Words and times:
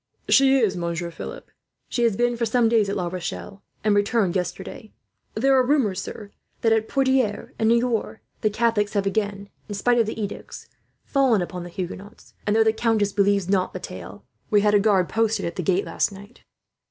"She 0.27 0.57
is, 0.57 0.75
Monsieur 0.75 1.11
Philip. 1.11 1.51
She 1.87 2.01
has 2.01 2.17
been 2.17 2.35
for 2.35 2.47
some 2.47 2.67
days 2.67 2.89
at 2.89 2.95
La 2.95 3.05
Rochelle, 3.07 3.61
and 3.83 3.93
returned 3.95 4.35
yesterday. 4.35 4.91
There 5.35 5.55
are 5.55 5.63
rumours, 5.63 6.01
sir, 6.01 6.31
that 6.61 6.73
at 6.73 6.87
Poitiers 6.89 7.53
and 7.59 7.69
Niort 7.69 8.21
the 8.41 8.49
Catholics 8.49 8.93
have 8.93 9.05
again, 9.05 9.47
in 9.69 9.75
spite 9.75 9.99
of 9.99 10.07
the 10.07 10.19
edicts, 10.19 10.67
fallen 11.05 11.43
upon 11.43 11.61
the 11.63 11.69
Huguenots; 11.69 12.33
and 12.47 12.55
though 12.55 12.63
the 12.63 12.73
countess 12.73 13.13
believes 13.13 13.47
not 13.47 13.73
the 13.73 13.79
tale, 13.79 14.25
we 14.49 14.61
had 14.61 14.73
a 14.73 14.79
guard 14.79 15.07
posted 15.07 15.45
at 15.45 15.55
the 15.55 15.61
gate 15.61 15.85
last 15.85 16.11
night." 16.11 16.45